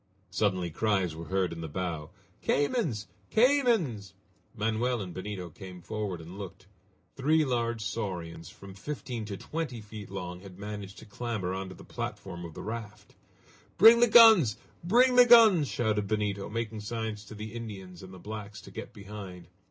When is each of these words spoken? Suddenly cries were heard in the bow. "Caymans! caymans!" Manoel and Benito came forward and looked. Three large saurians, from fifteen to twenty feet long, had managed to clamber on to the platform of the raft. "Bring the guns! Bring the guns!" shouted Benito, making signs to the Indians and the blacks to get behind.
Suddenly 0.31 0.71
cries 0.71 1.15
were 1.15 1.25
heard 1.25 1.53
in 1.53 1.61
the 1.61 1.67
bow. 1.67 2.09
"Caymans! 2.41 3.05
caymans!" 3.29 4.15
Manoel 4.57 4.99
and 4.99 5.13
Benito 5.13 5.51
came 5.51 5.79
forward 5.79 6.19
and 6.19 6.39
looked. 6.39 6.65
Three 7.15 7.45
large 7.45 7.83
saurians, 7.85 8.49
from 8.49 8.73
fifteen 8.73 9.25
to 9.25 9.37
twenty 9.37 9.79
feet 9.79 10.09
long, 10.09 10.39
had 10.39 10.57
managed 10.57 10.97
to 10.97 11.05
clamber 11.05 11.53
on 11.53 11.69
to 11.69 11.75
the 11.75 11.83
platform 11.83 12.45
of 12.45 12.55
the 12.55 12.63
raft. 12.63 13.13
"Bring 13.77 13.99
the 13.99 14.07
guns! 14.07 14.57
Bring 14.83 15.17
the 15.17 15.25
guns!" 15.27 15.67
shouted 15.67 16.07
Benito, 16.07 16.49
making 16.49 16.79
signs 16.79 17.23
to 17.25 17.35
the 17.35 17.53
Indians 17.53 18.01
and 18.01 18.11
the 18.11 18.17
blacks 18.17 18.59
to 18.61 18.71
get 18.71 18.93
behind. 18.93 19.49